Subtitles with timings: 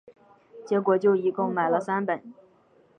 [0.65, 2.33] 结果就一共买了三本